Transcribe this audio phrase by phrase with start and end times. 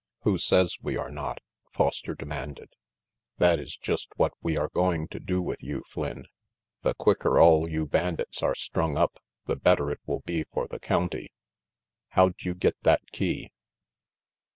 [0.23, 1.41] "Who says we are not?"
[1.77, 2.69] Foster demanded."
[3.37, 6.25] That is just what we are going to do with you, Flynn.
[6.81, 10.79] The quicker all you bandits are strung up, the better it will be for the
[10.79, 11.31] county.
[12.07, 13.51] How'd you get that key?